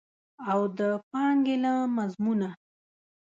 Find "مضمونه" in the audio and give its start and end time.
1.97-2.49